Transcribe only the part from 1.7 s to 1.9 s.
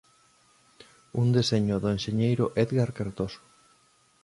do